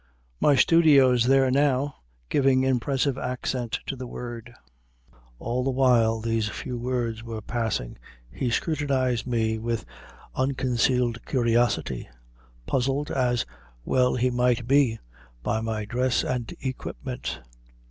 [0.39, 1.97] "My studio's there now;"
[2.29, 4.51] giving impressive accent to the word.
[5.37, 7.99] All the while these few words were passing
[8.31, 9.85] he scrutinized me with
[10.33, 12.09] unconcealed curiosity,
[12.65, 13.45] puzzled, as
[13.85, 14.97] well he might be,
[15.43, 17.39] by my dress and equipment.